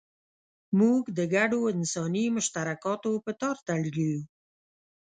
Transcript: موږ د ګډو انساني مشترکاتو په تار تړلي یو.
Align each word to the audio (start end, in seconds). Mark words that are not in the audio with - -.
موږ 0.79 1.01
د 1.17 1.19
ګډو 1.35 1.59
انساني 1.73 2.25
مشترکاتو 2.35 3.11
په 3.25 3.31
تار 3.41 3.55
تړلي 3.67 4.05
یو. 4.11 4.21